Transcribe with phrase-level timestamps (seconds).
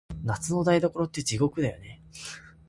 [0.23, 2.01] 夏の台所って、地獄だよね。